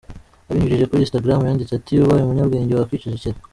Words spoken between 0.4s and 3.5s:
Abinyujije kuri instagram yanditse ati "Ubaye umunyabwenge wakwicecekera.